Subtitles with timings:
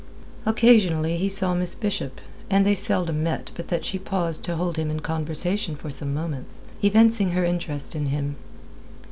[0.47, 4.77] Occasionally he saw Miss Bishop, and they seldom met but that she paused to hold
[4.77, 8.35] him in conversation for some moments, evincing her interest in him.